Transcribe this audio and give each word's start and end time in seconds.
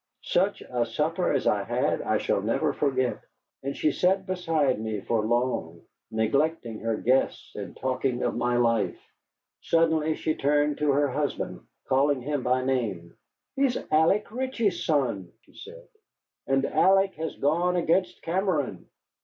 Such 0.23 0.63
a 0.67 0.83
supper 0.83 1.31
as 1.31 1.45
I 1.45 1.61
had 1.63 2.01
I 2.01 2.17
shall 2.17 2.41
never 2.41 2.73
forget. 2.73 3.19
And 3.61 3.77
she 3.77 3.91
sat 3.91 4.25
beside 4.25 4.81
me 4.81 5.01
for 5.01 5.23
long, 5.23 5.83
neglecting 6.09 6.79
her 6.79 6.97
guests, 6.97 7.55
and 7.55 7.77
talking 7.77 8.23
of 8.23 8.35
my 8.35 8.57
life. 8.57 8.97
Suddenly 9.61 10.15
she 10.15 10.33
turned 10.33 10.79
to 10.79 10.89
her 10.89 11.09
husband, 11.11 11.59
calling 11.87 12.21
him 12.23 12.41
by 12.41 12.63
name. 12.65 13.15
"He 13.55 13.65
is 13.65 13.77
Alec 13.91 14.31
Ritchie's 14.31 14.83
son," 14.83 15.31
she 15.41 15.53
said, 15.53 15.87
"and 16.47 16.65
Alec 16.65 17.13
has 17.17 17.35
gone 17.35 17.75
against 17.75 18.23
Cameron." 18.23 18.87